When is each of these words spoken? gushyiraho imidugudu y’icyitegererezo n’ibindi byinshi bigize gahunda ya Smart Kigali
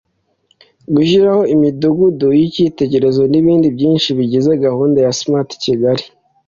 gushyiraho 0.95 1.43
imidugudu 1.55 2.27
y’icyitegererezo 2.39 3.21
n’ibindi 3.31 3.67
byinshi 3.75 4.09
bigize 4.17 4.51
gahunda 4.65 4.97
ya 5.05 5.11
Smart 5.19 5.49
Kigali 5.63 6.05